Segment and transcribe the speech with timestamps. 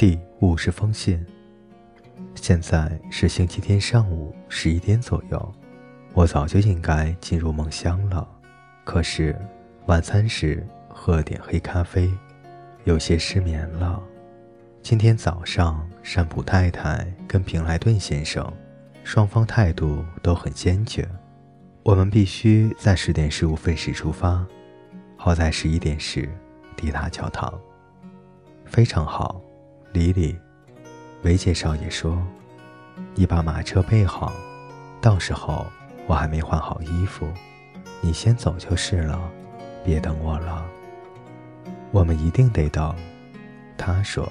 [0.00, 1.22] 第五十封信。
[2.34, 5.54] 现在是星期天上午十一点左右，
[6.14, 8.26] 我早就应该进入梦乡了。
[8.82, 9.38] 可是
[9.88, 12.10] 晚餐时喝了点黑咖啡，
[12.84, 14.02] 有些失眠了。
[14.82, 18.50] 今天早上，山普太太跟平莱顿先生，
[19.04, 21.06] 双方态度都很坚决。
[21.82, 24.46] 我们必须在十点十五分时出发，
[25.18, 26.26] 好在十一点时
[26.74, 27.52] 抵达教堂。
[28.64, 29.38] 非常好，
[29.92, 30.38] 李李，
[31.22, 32.24] 维杰少爷说
[33.16, 34.32] ：“你把马车备好，
[35.00, 35.66] 到时候
[36.06, 37.26] 我还没换好衣服，
[38.00, 39.20] 你先走就是了，
[39.84, 40.64] 别等我了。”
[41.90, 42.94] 我们一定得等，
[43.76, 44.30] 他说：“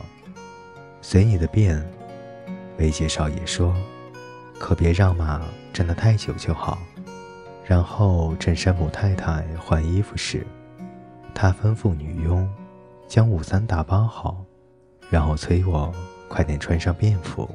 [1.01, 1.85] 随你的便。”
[2.79, 3.75] 维杰少爷说
[4.57, 5.41] ：“可别让马
[5.73, 6.77] 站得太久就好。”
[7.67, 10.47] 然后趁山姆太太换衣服时，
[11.35, 12.49] 他吩咐女佣。
[13.07, 14.45] 将午餐打包好，
[15.09, 15.93] 然后催我
[16.27, 17.49] 快点穿上便服，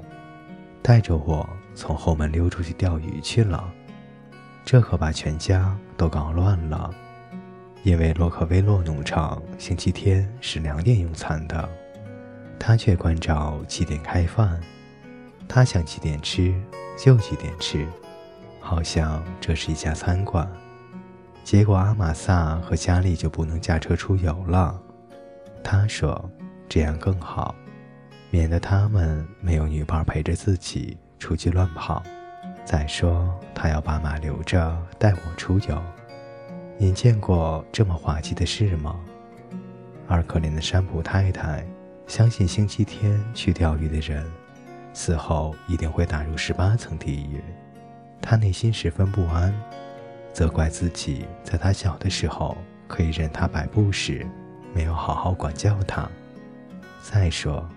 [0.83, 3.73] 带着我从后门溜出去钓鱼去了。
[4.65, 6.93] 这可把全家都搞乱了，
[7.83, 11.69] 因为洛克威洛农场星期天是两点用餐的，
[12.59, 14.61] 他却关照几点开饭。
[15.47, 16.55] 他想几点吃
[16.97, 17.87] 就几点吃，
[18.59, 20.51] 好像这是一家餐馆。
[21.45, 24.81] 结果阿玛萨和佳丽就不能驾车出游了。
[25.63, 26.31] 他说
[26.75, 27.55] ：“这样更好，
[28.33, 32.03] 免得他们没有女伴陪着自己出去乱跑。
[32.65, 35.81] 再说，他要把马留着带我出游。
[36.77, 38.97] 您见过这么滑稽的事吗？”
[40.09, 41.65] 而可怜的山普太太
[42.09, 44.29] 相信星期天去钓鱼的人，
[44.93, 47.41] 死后一定会打入十八层地狱。
[48.21, 49.55] 她内心十分不安，
[50.33, 52.57] 责怪自己在她小的时候
[52.89, 54.27] 可以任他摆布时。
[54.75, 56.11] 没有好好管教他。
[57.05, 57.69] 再说，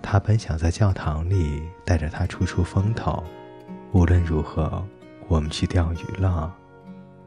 [0.00, 3.24] 他本想在教堂里带着他出出风头。
[3.90, 4.86] 无论如何，
[5.26, 6.54] 我们去钓鱼了。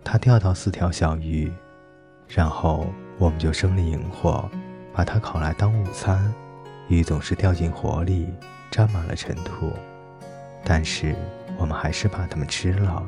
[0.02, 1.52] 他钓到四条小鱼，
[2.26, 2.88] 然后
[3.18, 4.50] 我们就生了萤火，
[4.94, 6.34] 把它烤来当午餐。
[6.88, 8.34] 鱼总是掉进火里，
[8.72, 9.74] 沾满了尘土，
[10.64, 11.14] 但是
[11.58, 13.03] 我们还是把它们吃了。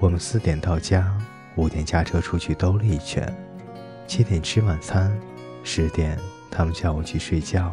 [0.00, 1.16] 我们四点到家，
[1.54, 3.32] 五点驾车出去兜了一圈。
[4.08, 5.16] 七点吃晚餐，
[5.62, 6.18] 十点
[6.50, 7.72] 他们叫我去睡觉，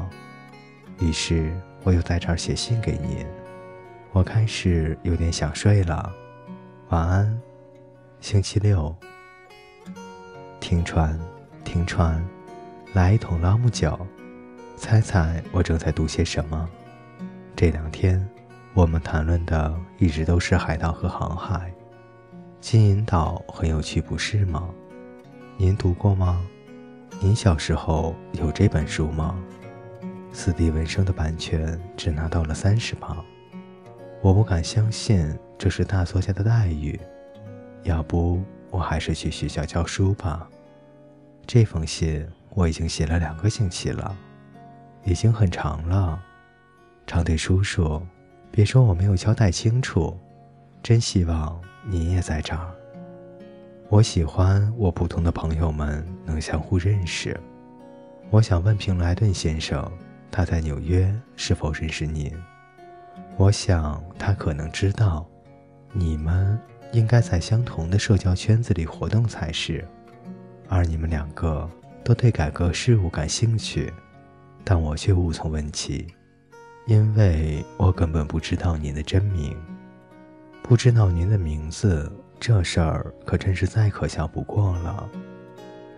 [0.99, 1.51] 于是
[1.83, 3.25] 我又在这儿写信给您。
[4.11, 6.13] 我开始有点想睡了，
[6.89, 7.41] 晚安。
[8.21, 8.95] 星期六，
[10.59, 11.19] 停船，
[11.65, 12.23] 停船，
[12.93, 13.99] 来一桶朗姆酒。
[14.77, 16.69] 猜猜我正在读些什么？
[17.55, 18.25] 这两天
[18.73, 21.73] 我们谈论的一直都是海盗和航海。
[22.61, 24.69] 金银岛很有趣，不是吗？
[25.57, 26.41] 您读过吗？
[27.23, 29.41] 您小时候有这本书吗？
[30.33, 33.23] 斯蒂文生的版权只拿到了三十磅，
[34.21, 36.99] 我不敢相信这是大作家的待遇。
[37.83, 40.45] 要不我还是去学校教书吧。
[41.47, 44.13] 这封信我已经写了两个星期了，
[45.05, 46.21] 已经很长了。
[47.07, 48.05] 长腿叔叔，
[48.51, 50.19] 别说我没有交代清楚，
[50.83, 52.69] 真希望您也在这儿。
[53.93, 57.39] 我喜欢我普通的朋友们能相互认识。
[58.31, 59.87] 我想问平莱顿先生，
[60.31, 62.33] 他在纽约是否认识您？
[63.37, 65.23] 我想他可能知道，
[65.91, 66.59] 你们
[66.91, 69.87] 应该在相同的社交圈子里活动才是。
[70.67, 71.69] 而你们两个
[72.03, 73.93] 都对改革事务感兴趣，
[74.63, 76.07] 但我却无从问起，
[76.87, 79.55] 因为我根本不知道您的真名，
[80.63, 82.11] 不知道您的名字。
[82.45, 85.09] 这事儿可真是再可笑不过了。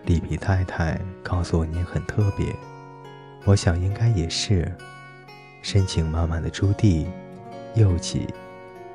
[0.04, 2.54] 里皮太太告诉我您很特别，
[3.44, 4.72] 我想应该也是。
[5.60, 7.04] 深情满满的朱棣，
[7.74, 8.28] 又记，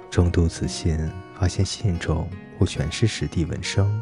[0.10, 0.98] 中读此信，
[1.38, 2.26] 发现信中
[2.58, 4.02] 不全是史蒂文生，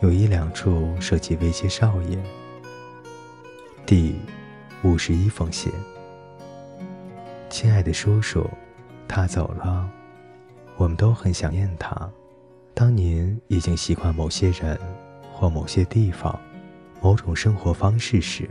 [0.00, 2.18] 有一两处涉及威胁少爷。
[3.84, 4.18] 第
[4.82, 5.70] 五十一封信，
[7.50, 8.48] 亲爱的叔叔，
[9.06, 9.86] 他走了，
[10.78, 12.10] 我们都很想念他。
[12.74, 14.78] 当您已经习惯某些人
[15.32, 16.38] 或某些地方、
[17.00, 18.48] 某种生活方式时，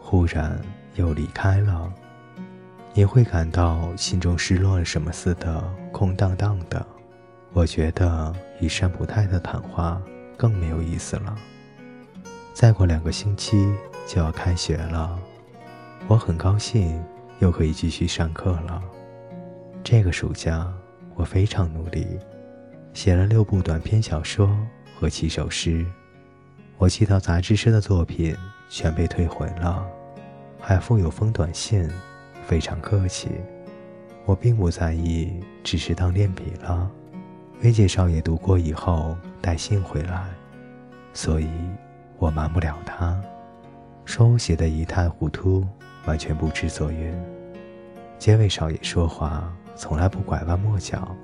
[0.00, 0.60] 忽然
[0.94, 1.92] 又离开了，
[2.94, 6.84] 你会感到心中失落了什么似的，空荡荡的。
[7.52, 10.00] 我觉得与山普泰的谈话
[10.36, 11.36] 更没有意思了。
[12.54, 13.74] 再过两个星期
[14.06, 15.18] 就要开学了，
[16.06, 17.02] 我很高兴
[17.40, 18.82] 又可以继续上课了。
[19.82, 20.72] 这个暑假
[21.16, 22.06] 我非常努力。
[22.94, 24.56] 写了六部短篇小说
[24.94, 25.84] 和七首诗，
[26.76, 28.36] 我寄到杂志社的作品
[28.68, 29.84] 全被退回了。
[30.60, 31.90] 还附有封短信，
[32.46, 33.30] 非常客气。
[34.24, 35.32] 我并不在意，
[35.64, 36.88] 只是当练笔了。
[37.62, 40.24] 薇姐少爷读过以后带信回来，
[41.12, 41.48] 所以
[42.18, 43.20] 我瞒不了他，
[44.04, 45.66] 说我写的一塌糊涂，
[46.04, 47.12] 完全不知所云。
[48.18, 51.16] 结尾少爷说话从来不拐弯抹角。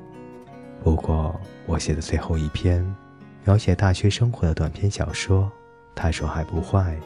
[0.82, 2.84] 不过我写的最后一篇，
[3.44, 5.50] 描写大学生活的短篇小说，
[5.94, 6.96] 他说还不坏，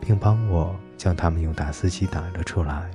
[0.00, 2.90] 并帮我将它们用打字机打了出来。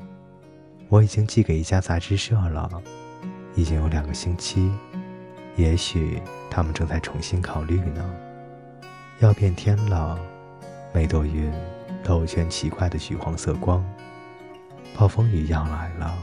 [0.88, 2.70] 我已经寄给一家杂志社了，
[3.56, 4.72] 已经有两个星期，
[5.56, 8.10] 也许他们正在重新考虑呢。
[9.20, 10.18] 要变天了，
[10.94, 11.52] 每朵云
[12.04, 13.84] 都有圈奇怪的橘黄色光，
[14.96, 16.14] 暴风雨要来了。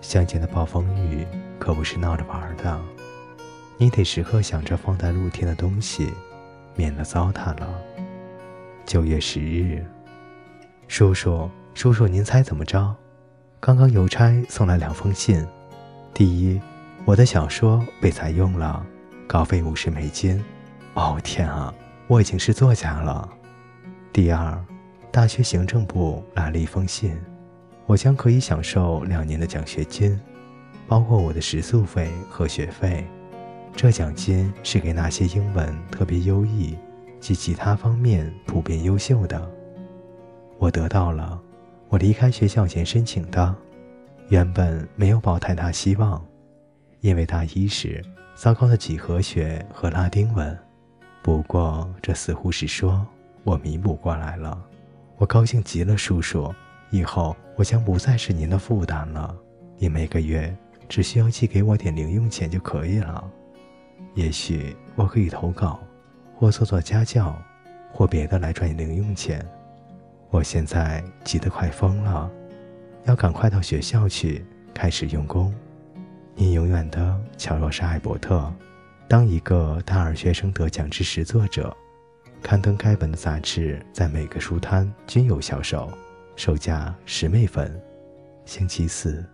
[0.00, 1.26] 乡间的暴风雨
[1.58, 2.80] 可不是闹着玩的，
[3.76, 6.12] 你得时刻想着放在露天的东西，
[6.74, 7.68] 免得糟蹋了。
[8.86, 9.84] 九月十日，
[10.88, 12.96] 叔叔，叔叔，您猜怎么着？
[13.60, 15.46] 刚刚邮差送来两封信，
[16.14, 16.60] 第一，
[17.04, 18.84] 我的小说被采用了，
[19.26, 20.42] 稿费五十美金。
[20.94, 21.72] 哦天啊，
[22.08, 23.28] 我已经是作家了。
[24.12, 24.58] 第二，
[25.12, 27.16] 大学行政部来了一封信，
[27.90, 30.16] 我将可以享受两年的奖学金，
[30.86, 33.04] 包括我的食宿费和学费。
[33.74, 36.78] 这奖金是给那些英文特别优异
[37.18, 39.50] 及其他方面普遍优秀的。
[40.56, 41.40] 我得到了。
[41.88, 43.52] 我离开学校前申请的，
[44.28, 46.24] 原本没有抱太大希望，
[47.00, 48.00] 因为大一时
[48.36, 50.56] 糟糕的几何学和拉丁文。
[51.24, 53.04] 不过这似乎是说
[53.42, 54.56] 我弥补过来了。
[55.16, 56.54] 我高兴极了，叔叔，
[56.90, 59.34] 以后我将不再是您的负担了。
[59.78, 60.54] 你每个月
[60.88, 63.30] 只需要寄给我点零用钱就可以了。
[64.14, 65.80] 也许我可以投稿，
[66.34, 67.36] 或做做家教，
[67.92, 69.44] 或别的来赚零用钱。
[70.30, 72.30] 我现在急得快疯了，
[73.04, 74.44] 要赶快到学校去
[74.74, 75.54] 开始用功。
[76.34, 78.52] 你永远的乔若莎·艾伯特，
[79.06, 81.76] 当一个大二学生得奖之时作者。
[82.42, 85.92] 刊登该本的杂志在每个书摊均有销售，
[86.36, 87.80] 售价十美分。
[88.44, 89.24] 星期四。